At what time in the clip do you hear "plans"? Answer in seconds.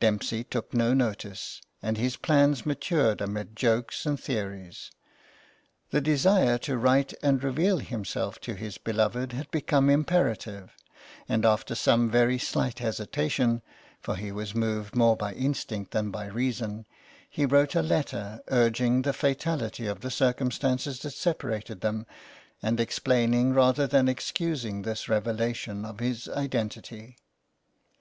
2.16-2.66